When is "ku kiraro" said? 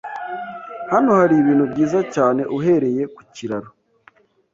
3.15-3.69